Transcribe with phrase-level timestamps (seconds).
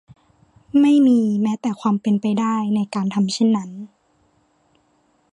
[0.81, 3.69] ไม่มีแม้แต่ความเป็นไปได้ในการทำเช่นนั้น